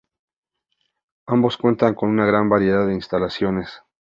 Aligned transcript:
Ambos 1.27 1.57
cuentan 1.57 1.93
con 1.93 2.15
gran 2.17 2.49
variedad 2.49 2.87
de 2.87 2.95
instalaciones. 2.95 3.83